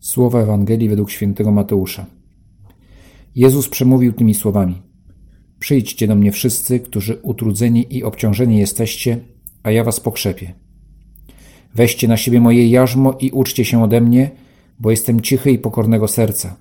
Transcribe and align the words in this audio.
Słowa 0.00 0.40
Ewangelii 0.40 0.88
według 0.88 1.10
świętego 1.10 1.52
Mateusza. 1.52 2.06
Jezus 3.34 3.68
przemówił 3.68 4.12
tymi 4.12 4.34
słowami: 4.34 4.82
Przyjdźcie 5.58 6.06
do 6.06 6.14
mnie 6.14 6.32
wszyscy, 6.32 6.80
którzy 6.80 7.18
utrudzeni 7.22 7.96
i 7.96 8.04
obciążeni 8.04 8.58
jesteście, 8.58 9.18
a 9.62 9.70
ja 9.70 9.84
was 9.84 10.00
pokrzepię. 10.00 10.54
Weźcie 11.74 12.08
na 12.08 12.16
siebie 12.16 12.40
moje 12.40 12.68
jarzmo 12.68 13.16
i 13.20 13.30
uczcie 13.30 13.64
się 13.64 13.82
ode 13.82 14.00
mnie, 14.00 14.30
bo 14.78 14.90
jestem 14.90 15.20
cichy 15.20 15.50
i 15.50 15.58
pokornego 15.58 16.08
serca, 16.08 16.56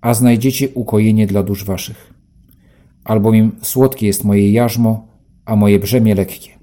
a 0.00 0.14
znajdziecie 0.14 0.68
ukojenie 0.68 1.26
dla 1.26 1.42
dusz 1.42 1.64
waszych. 1.64 2.14
Albowiem 3.04 3.52
słodkie 3.62 4.06
jest 4.06 4.24
moje 4.24 4.52
jarzmo, 4.52 5.08
a 5.44 5.56
moje 5.56 5.78
brzemię 5.78 6.14
lekkie. 6.14 6.55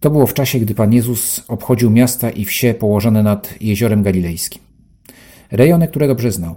To 0.00 0.10
było 0.10 0.26
w 0.26 0.34
czasie, 0.34 0.60
gdy 0.60 0.74
Pan 0.74 0.92
Jezus 0.92 1.42
obchodził 1.48 1.90
miasta 1.90 2.30
i 2.30 2.44
wsie 2.44 2.74
położone 2.74 3.22
nad 3.22 3.54
jeziorem 3.60 4.02
galilejskim. 4.02 4.62
Rejony, 5.50 5.88
które 5.88 6.08
dobrze 6.08 6.32
znał. 6.32 6.56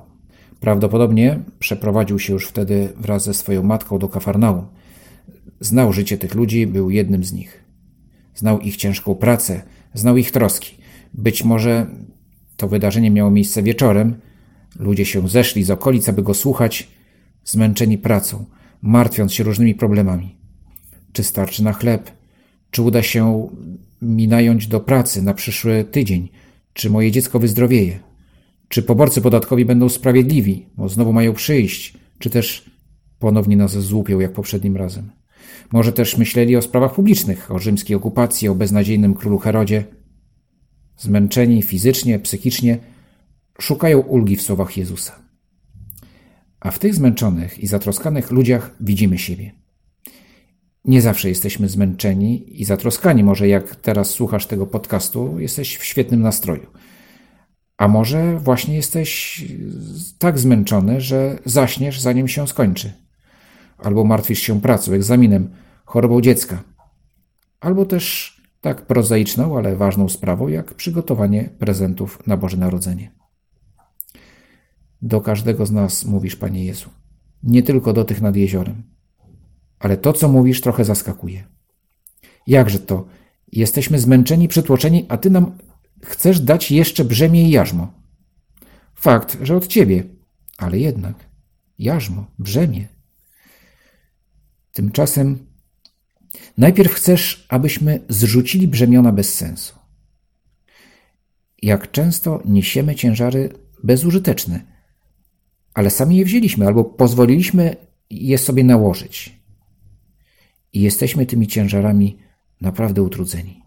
Prawdopodobnie 0.60 1.40
przeprowadził 1.60 2.20
się 2.20 2.34
już 2.34 2.48
wtedy 2.48 2.94
wraz 2.98 3.24
ze 3.24 3.34
swoją 3.34 3.64
matką 3.64 4.00
do 4.00 4.10
Kafarnaum. 4.10 4.66
Znał 5.60 5.94
życie 5.94 6.18
tych 6.18 6.36
ludzi, 6.36 6.68
był 6.68 6.90
jednym 6.90 7.24
z 7.24 7.34
nich. 7.34 7.64
Znał 8.36 8.60
ich 8.60 8.78
ciężką 8.78 9.16
pracę, 9.16 9.62
znał 9.94 10.18
ich 10.18 10.32
troski. 10.32 10.78
Być 11.14 11.44
może 11.44 11.88
to 12.58 12.68
wydarzenie 12.68 13.12
miało 13.12 13.32
miejsce 13.32 13.64
wieczorem. 13.64 14.16
Ludzie 14.80 15.06
się 15.06 15.30
zeszli 15.30 15.64
z 15.64 15.72
okolic, 15.72 16.10
aby 16.10 16.24
go 16.24 16.34
słuchać, 16.34 16.88
zmęczeni 17.46 17.98
pracą, 17.98 18.46
martwiąc 18.82 19.34
się 19.34 19.44
różnymi 19.44 19.76
problemami. 19.76 20.36
Czy 21.14 21.24
starczy 21.24 21.64
na 21.64 21.74
chleb? 21.74 22.23
Czy 22.74 22.82
uda 22.82 23.04
się 23.04 23.50
mi 24.02 24.28
nająć 24.28 24.68
do 24.68 24.80
pracy 24.80 25.22
na 25.22 25.34
przyszły 25.34 25.84
tydzień? 25.84 26.30
Czy 26.74 26.90
moje 26.90 27.12
dziecko 27.12 27.40
wyzdrowieje? 27.40 28.00
Czy 28.68 28.84
poborcy 28.84 29.22
podatkowi 29.22 29.66
będą 29.66 29.90
sprawiedliwi, 29.90 30.66
bo 30.78 30.90
znowu 30.90 31.14
mają 31.14 31.34
przyjść? 31.34 31.94
Czy 32.20 32.30
też 32.30 32.70
ponownie 33.20 33.58
nas 33.58 33.72
złupią 33.72 34.20
jak 34.20 34.34
poprzednim 34.34 34.78
razem? 34.78 35.12
Może 35.72 35.92
też 35.92 36.18
myśleli 36.18 36.56
o 36.56 36.62
sprawach 36.62 36.94
publicznych, 36.94 37.52
o 37.52 37.60
rzymskiej 37.60 37.96
okupacji, 37.96 38.48
o 38.48 38.56
beznadziejnym 38.56 39.14
królu 39.14 39.38
Herodzie. 39.38 39.84
Zmęczeni 40.98 41.62
fizycznie, 41.62 42.20
psychicznie, 42.20 42.78
szukają 43.60 44.00
ulgi 44.00 44.36
w 44.36 44.42
słowach 44.42 44.78
Jezusa. 44.78 45.20
A 46.60 46.72
w 46.72 46.80
tych 46.80 46.96
zmęczonych 46.96 47.60
i 47.60 47.68
zatroskanych 47.68 48.32
ludziach 48.32 48.76
widzimy 48.82 49.18
siebie. 49.18 49.63
Nie 50.86 51.02
zawsze 51.02 51.30
jesteśmy 51.30 51.70
zmęczeni 51.70 52.62
i 52.62 52.66
zatroskani. 52.66 53.24
Może 53.24 53.48
jak 53.48 53.76
teraz 53.76 54.10
słuchasz 54.10 54.46
tego 54.46 54.68
podcastu, 54.68 55.40
jesteś 55.40 55.78
w 55.78 55.84
świetnym 55.84 56.22
nastroju. 56.22 56.68
A 57.78 57.88
może 57.88 58.40
właśnie 58.40 58.76
jesteś 58.76 59.42
tak 60.20 60.40
zmęczony, 60.40 61.02
że 61.02 61.40
zaśniesz 61.46 62.00
zanim 62.00 62.28
się 62.28 62.48
skończy. 62.48 62.94
Albo 63.78 64.04
martwisz 64.04 64.40
się 64.40 64.62
pracą, 64.62 64.92
egzaminem, 64.92 65.50
chorobą 65.86 66.22
dziecka. 66.22 66.64
Albo 67.60 67.86
też 67.86 68.38
tak 68.62 68.86
prozaiczną, 68.86 69.58
ale 69.58 69.76
ważną 69.76 70.10
sprawą, 70.10 70.48
jak 70.48 70.74
przygotowanie 70.74 71.50
prezentów 71.60 72.28
na 72.28 72.38
Boże 72.38 72.58
Narodzenie. 72.58 73.12
Do 75.02 75.22
każdego 75.22 75.66
z 75.66 75.72
nas 75.72 76.06
mówisz, 76.06 76.36
Panie 76.36 76.66
Jezu. 76.66 76.90
Nie 77.44 77.64
tylko 77.64 77.94
do 77.94 78.06
tych 78.06 78.22
nad 78.22 78.36
jeziorem 78.36 78.93
ale 79.84 79.98
to, 79.98 80.14
co 80.14 80.30
mówisz, 80.30 80.62
trochę 80.62 80.86
zaskakuje. 80.86 81.44
Jakże 82.48 82.80
to? 82.80 83.08
Jesteśmy 83.52 84.00
zmęczeni, 84.00 84.48
przytłoczeni, 84.48 85.06
a 85.10 85.18
ty 85.18 85.30
nam 85.30 85.58
chcesz 86.04 86.40
dać 86.40 86.72
jeszcze 86.72 87.06
brzemię 87.06 87.44
i 87.44 87.50
jarzmo. 87.50 87.94
Fakt, 88.96 89.38
że 89.42 89.56
od 89.56 89.68
ciebie, 89.68 90.04
ale 90.58 90.80
jednak 90.80 91.16
jarzmo, 91.80 92.26
brzemię. 92.40 92.88
Tymczasem 94.72 95.48
najpierw 96.58 96.94
chcesz, 96.94 97.46
abyśmy 97.50 98.00
zrzucili 98.10 98.68
brzemiona 98.68 99.12
bez 99.12 99.34
sensu. 99.34 99.76
Jak 101.62 101.92
często 101.92 102.42
niesiemy 102.46 102.96
ciężary 102.96 103.54
bezużyteczne, 103.84 104.66
ale 105.74 105.90
sami 105.90 106.18
je 106.18 106.26
wzięliśmy 106.26 106.68
albo 106.68 106.84
pozwoliliśmy 106.84 107.76
je 108.10 108.38
sobie 108.38 108.64
nałożyć 108.64 109.43
i 110.74 110.82
jesteśmy 110.82 111.26
tymi 111.26 111.48
ciężarami 111.48 112.18
naprawdę 112.62 113.02
utrudzeni. 113.02 113.64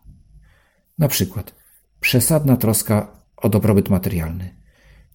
Na 0.99 1.09
przykład 1.09 1.55
przesadna 2.01 2.57
troska 2.57 3.23
o 3.37 3.49
dobrobyt 3.49 3.89
materialny, 3.89 4.55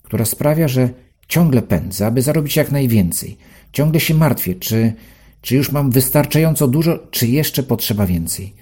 która 0.03 0.25
sprawia, 0.25 0.67
że 0.67 0.89
ciągle 1.27 1.61
pędzę, 1.61 2.05
aby 2.07 2.21
zarobić 2.21 2.55
jak 2.55 2.71
najwięcej. 2.71 3.37
Ciągle 3.71 3.99
się 3.99 4.13
martwię, 4.13 4.55
czy, 4.55 4.93
czy 5.41 5.55
już 5.55 5.71
mam 5.71 5.91
wystarczająco 5.91 6.67
dużo, 6.67 7.07
czy 7.11 7.27
jeszcze 7.27 7.63
potrzeba 7.63 8.05
więcej. 8.05 8.53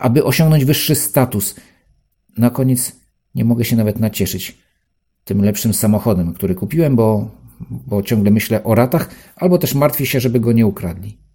Aby 0.00 0.24
osiągnąć 0.24 0.64
wyższy 0.64 0.94
status, 0.94 1.54
na 2.38 2.50
koniec 2.50 2.92
nie 3.34 3.44
mogę 3.44 3.64
się 3.64 3.76
nawet 3.76 4.00
nacieszyć 4.00 4.58
tym 5.24 5.42
lepszym 5.44 5.74
samochodem, 5.74 6.34
który 6.34 6.54
kupiłem, 6.54 6.96
bo, 6.96 7.30
bo 7.70 8.02
ciągle 8.02 8.30
myślę 8.30 8.64
o 8.64 8.74
ratach, 8.74 9.10
albo 9.36 9.58
też 9.58 9.74
martwię 9.74 10.06
się, 10.06 10.20
żeby 10.20 10.40
go 10.40 10.52
nie 10.52 10.66
ukradli 10.66 11.25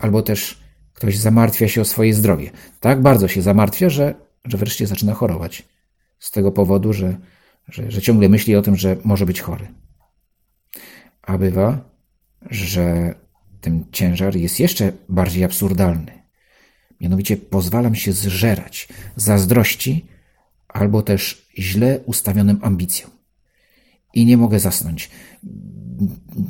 albo 0.00 0.22
też 0.22 0.60
ktoś 0.94 1.18
zamartwia 1.18 1.68
się 1.68 1.80
o 1.80 1.84
swoje 1.84 2.14
zdrowie. 2.14 2.50
Tak 2.80 3.02
bardzo 3.02 3.28
się 3.28 3.42
zamartwia, 3.42 3.90
że, 3.90 4.14
że 4.44 4.58
wreszcie 4.58 4.86
zaczyna 4.86 5.14
chorować. 5.14 5.62
Z 6.18 6.30
tego 6.30 6.52
powodu, 6.52 6.92
że, 6.92 7.16
że, 7.68 7.90
że 7.90 8.02
ciągle 8.02 8.28
myśli 8.28 8.56
o 8.56 8.62
tym, 8.62 8.76
że 8.76 8.96
może 9.04 9.26
być 9.26 9.40
chory. 9.40 9.68
A 11.22 11.38
bywa, 11.38 11.90
że 12.50 13.14
ten 13.60 13.84
ciężar 13.92 14.36
jest 14.36 14.60
jeszcze 14.60 14.92
bardziej 15.08 15.44
absurdalny. 15.44 16.22
Mianowicie 17.00 17.36
pozwalam 17.36 17.94
się 17.94 18.12
zżerać 18.12 18.88
zazdrości 19.16 20.06
albo 20.68 21.02
też 21.02 21.46
źle 21.58 22.00
ustawionym 22.06 22.58
ambicjom. 22.62 23.10
I 24.14 24.26
nie 24.26 24.36
mogę 24.36 24.60
zasnąć, 24.60 25.10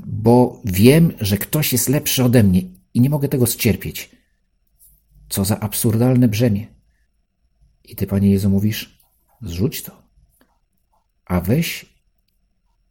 bo 0.07 0.61
wiem, 0.65 1.13
że 1.21 1.39
ktoś 1.39 1.73
jest 1.73 1.89
lepszy 1.89 2.25
ode 2.25 2.43
mnie 2.43 2.63
i 2.95 3.01
nie 3.01 3.11
mogę 3.11 3.29
tego 3.29 3.47
scierpieć. 3.47 4.11
Co 5.29 5.45
za 5.45 5.61
absurdalne 5.61 6.29
brzemię. 6.29 6.67
I 7.85 7.97
ty, 7.97 8.07
Panie 8.07 8.31
Jezu, 8.31 8.51
mówisz, 8.51 8.99
zrzuć 9.43 9.83
to. 9.83 10.03
A 11.25 11.41
weź 11.41 11.87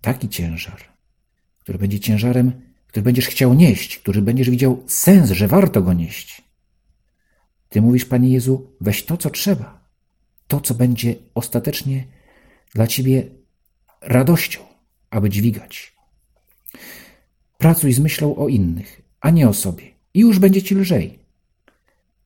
taki 0.02 0.30
ciężar, 0.30 0.84
który 1.60 1.80
będzie 1.80 2.00
ciężarem, 2.00 2.62
który 2.88 3.04
będziesz 3.04 3.28
chciał 3.28 3.54
nieść, 3.54 3.98
który 3.98 4.22
będziesz 4.22 4.50
widział 4.50 4.84
sens, 4.88 5.32
że 5.32 5.48
warto 5.48 5.82
go 5.82 5.94
nieść. 5.94 6.42
Ty 7.70 7.82
mówisz, 7.82 8.06
Panie 8.06 8.30
Jezu, 8.30 8.72
weź 8.82 9.06
to, 9.06 9.18
co 9.18 9.30
trzeba. 9.30 9.90
To, 10.48 10.62
co 10.62 10.74
będzie 10.74 11.16
ostatecznie 11.36 12.08
dla 12.74 12.88
Ciebie 12.88 13.30
radością, 14.02 14.60
aby 15.10 15.30
dźwigać. 15.30 15.96
Pracuj 17.58 17.94
z 17.94 18.00
myślą 18.00 18.36
o 18.36 18.48
innych, 18.48 19.02
a 19.22 19.30
nie 19.30 19.50
o 19.50 19.54
sobie. 19.54 19.84
I 20.14 20.20
już 20.20 20.40
będzie 20.40 20.62
ci 20.62 20.76
lżej. 20.76 21.20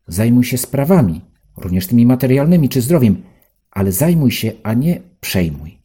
Zajmuj 0.08 0.44
się 0.44 0.58
sprawami, 0.58 1.22
również 1.58 1.88
tymi 1.88 2.06
materialnymi 2.06 2.70
czy 2.70 2.81
zdrowiem, 2.81 3.24
ale 3.72 3.92
zajmuj 3.92 4.31
się, 4.31 4.52
a 4.64 4.74
nie 4.74 5.02
przejmuj. 5.22 5.78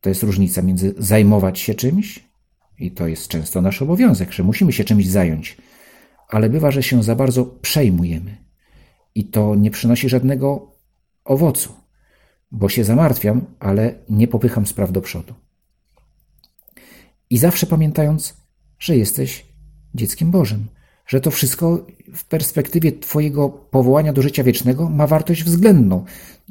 To 0.00 0.08
jest 0.08 0.22
różnica 0.22 0.62
między 0.62 0.94
zajmować 0.98 1.58
się 1.58 1.74
czymś, 1.74 2.28
i 2.78 2.90
to 2.90 3.08
jest 3.08 3.28
często 3.28 3.62
nasz 3.62 3.82
obowiązek, 3.82 4.32
że 4.32 4.42
musimy 4.42 4.72
się 4.72 4.84
czymś 4.84 5.06
zająć, 5.06 5.56
ale 6.28 6.50
bywa, 6.50 6.70
że 6.70 6.82
się 6.82 7.02
za 7.02 7.14
bardzo 7.14 7.44
przejmujemy. 7.44 8.36
I 9.14 9.24
to 9.24 9.54
nie 9.54 9.70
przynosi 9.70 10.08
żadnego 10.08 10.72
owocu, 11.24 11.72
bo 12.50 12.68
się 12.68 12.84
zamartwiam, 12.84 13.46
ale 13.60 13.94
nie 14.08 14.28
popycham 14.28 14.66
spraw 14.66 14.92
do 14.92 15.00
przodu. 15.00 15.34
I 17.30 17.38
zawsze 17.38 17.66
pamiętając, 17.66 18.36
że 18.78 18.96
jesteś 18.96 19.46
dzieckiem 19.94 20.30
Bożym, 20.30 20.66
że 21.06 21.20
to 21.20 21.30
wszystko 21.30 21.86
w 22.14 22.24
perspektywie 22.24 22.92
Twojego 22.92 23.48
powołania 23.48 24.12
do 24.12 24.22
życia 24.22 24.44
wiecznego 24.44 24.88
ma 24.88 25.06
wartość 25.06 25.44
względną. 25.44 26.04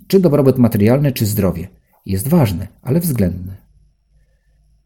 Czy 0.08 0.20
dobrobyt 0.20 0.58
materialny, 0.58 1.12
czy 1.12 1.26
zdrowie. 1.26 1.68
Jest 2.06 2.28
ważne, 2.28 2.68
ale 2.82 3.00
względne. 3.00 3.56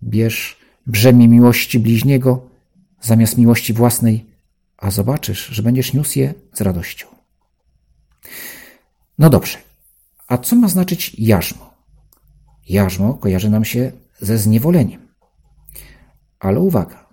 Bierz 0.03 0.59
brzemię 0.87 1.27
miłości 1.27 1.79
bliźniego 1.79 2.49
zamiast 3.01 3.37
miłości 3.37 3.73
własnej, 3.73 4.25
a 4.77 4.91
zobaczysz, 4.91 5.45
że 5.45 5.63
będziesz 5.63 5.93
niósł 5.93 6.19
je 6.19 6.33
z 6.53 6.61
radością. 6.61 7.07
No 9.17 9.29
dobrze, 9.29 9.57
a 10.27 10.37
co 10.37 10.55
ma 10.55 10.67
znaczyć 10.67 11.15
jarzmo? 11.19 11.73
Jarzmo 12.69 13.13
kojarzy 13.13 13.49
nam 13.49 13.65
się 13.65 13.91
ze 14.19 14.37
zniewoleniem. 14.37 15.07
Ale 16.39 16.59
uwaga, 16.59 17.07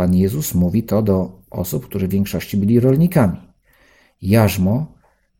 Pan 0.00 0.14
Jezus 0.14 0.54
mówi 0.54 0.82
to 0.82 1.02
do 1.02 1.42
osób, 1.50 1.86
którzy 1.86 2.08
w 2.08 2.10
większości 2.10 2.56
byli 2.56 2.80
rolnikami. 2.80 3.36
Jarzmo 4.22 4.86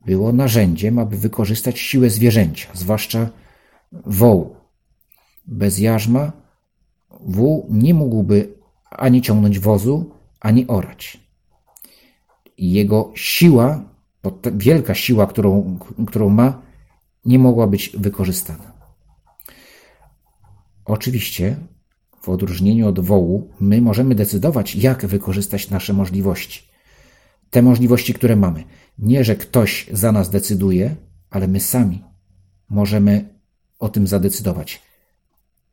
było 0.06 0.32
narzędziem, 0.32 0.98
aby 0.98 1.16
wykorzystać 1.16 1.78
siłę 1.78 2.10
zwierzęcia, 2.10 2.68
zwłaszcza 2.72 3.28
wołu. 3.92 4.56
Bez 5.46 5.78
jarzma 5.78 6.32
wół 7.20 7.66
nie 7.70 7.94
mógłby 7.94 8.54
ani 8.90 9.22
ciągnąć 9.22 9.58
wozu, 9.58 10.10
ani 10.40 10.66
orać. 10.66 11.20
Jego 12.58 13.12
siła, 13.14 13.82
wielka 14.52 14.94
siła, 14.94 15.26
którą, 15.26 15.78
którą 16.06 16.28
ma, 16.28 16.62
nie 17.24 17.38
mogła 17.38 17.66
być 17.66 17.90
wykorzystana. 17.98 18.72
Oczywiście, 20.84 21.56
w 22.22 22.28
odróżnieniu 22.28 22.88
od 22.88 23.00
wołu, 23.00 23.50
my 23.60 23.80
możemy 23.80 24.14
decydować, 24.14 24.74
jak 24.74 25.06
wykorzystać 25.06 25.70
nasze 25.70 25.92
możliwości. 25.92 26.62
Te 27.50 27.62
możliwości, 27.62 28.14
które 28.14 28.36
mamy. 28.36 28.64
Nie, 28.98 29.24
że 29.24 29.36
ktoś 29.36 29.86
za 29.92 30.12
nas 30.12 30.30
decyduje, 30.30 30.96
ale 31.30 31.48
my 31.48 31.60
sami 31.60 32.04
możemy 32.70 33.34
o 33.78 33.88
tym 33.88 34.06
zadecydować. 34.06 34.82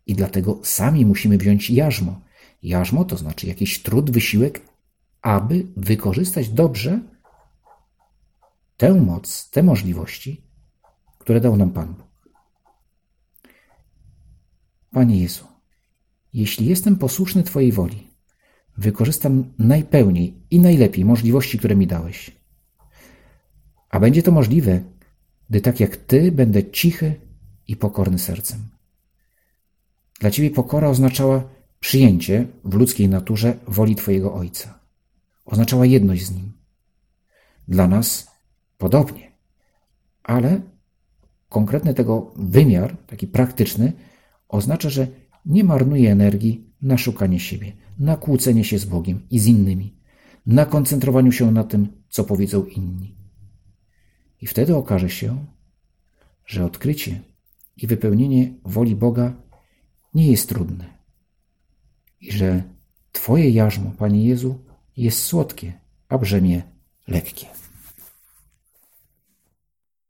I 0.06 0.16
dlatego 0.16 0.60
sami 0.64 1.06
musimy 1.06 1.38
wziąć 1.38 1.70
jarzmo. 1.70 2.22
Jarzmo 2.64 3.06
to 3.06 3.18
znaczy 3.18 3.48
jakiś 3.48 3.84
trud, 3.84 4.12
wysiłek, 4.12 4.62
aby 5.22 5.68
wykorzystać 5.78 6.50
dobrze 6.50 7.00
tę 8.78 8.94
moc, 8.94 9.50
te 9.50 9.64
możliwości, 9.64 10.44
które 11.20 11.42
dał 11.42 11.58
nam 11.58 11.72
Pan 11.72 11.94
Bóg. 11.94 12.08
Panie 14.92 15.22
Jezu, 15.22 15.48
jeśli 16.38 16.66
jestem 16.66 16.95
posłuszny 16.95 17.44
Twojej 17.44 17.72
woli, 17.72 18.07
wykorzystam 18.78 19.54
najpełniej 19.60 20.34
i 20.51 20.60
najlepiej 20.60 21.06
możliwości, 21.06 21.60
które 21.60 21.75
mi 21.75 21.88
dałeś. 21.88 22.31
A 23.89 24.00
będzie 24.00 24.24
to 24.24 24.31
możliwe, 24.31 24.81
gdy 25.50 25.62
tak 25.62 25.80
jak 25.80 25.98
Ty 25.98 26.31
będę 26.31 26.72
cichy 26.72 27.16
i 27.68 27.75
pokorny 27.75 28.19
sercem. 28.19 28.60
Dla 30.19 30.31
Ciebie 30.31 30.51
pokora 30.51 30.89
oznaczała 30.89 31.44
przyjęcie 31.80 32.48
w 32.63 32.74
ludzkiej 32.74 33.10
naturze 33.10 33.57
woli 33.68 33.95
Twojego 33.95 34.34
Ojca. 34.34 34.80
Oznaczała 35.45 35.86
jedność 35.86 36.25
z 36.25 36.31
Nim. 36.31 36.51
Dla 37.68 37.88
nas 37.88 38.28
podobnie, 38.78 39.31
ale 40.24 40.62
konkretny 41.50 41.94
tego 41.94 42.34
wymiar, 42.36 42.98
taki 43.07 43.28
praktyczny, 43.28 43.94
oznacza, 44.48 44.89
że 44.89 45.07
nie 45.48 45.64
marnuje 45.64 46.12
energii 46.12 46.66
na 46.82 46.98
szukanie 46.98 47.40
siebie, 47.40 47.72
na 48.00 48.18
kłócenie 48.18 48.64
się 48.64 48.80
z 48.80 48.86
Bogiem 48.86 49.28
i 49.30 49.40
z 49.40 49.48
innymi, 49.48 49.96
na 50.46 50.66
koncentrowaniu 50.66 51.32
się 51.32 51.52
na 51.52 51.64
tym, 51.64 51.88
co 52.10 52.24
powiedzą 52.24 52.66
inni. 52.66 53.18
I 54.42 54.48
wtedy 54.48 54.76
okaże 54.76 55.10
się, 55.10 55.46
że 56.46 56.66
odkrycie 56.66 57.22
i 57.78 57.88
wypełnienie 57.88 58.54
woli 58.66 58.96
Boga 58.96 59.34
nie 60.14 60.32
jest 60.32 60.50
trudne. 60.50 60.86
I 62.22 62.32
że 62.32 62.64
Twoje 63.12 63.50
jarzmo, 63.50 63.92
Panie 63.98 64.26
Jezu, 64.26 64.60
jest 64.98 65.24
słodkie, 65.24 65.74
a 66.10 66.18
brzemię 66.18 66.64
lekkie. 67.08 67.48